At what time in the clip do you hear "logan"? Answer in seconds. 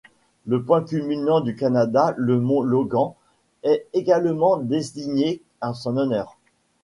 2.63-3.13